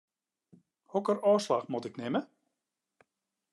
[0.93, 2.21] Hokker ôfslach moat ik nimme?